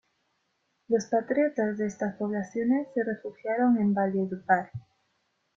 [0.87, 4.71] Los patriotas de estas poblaciones se refugiaron en Valledupar.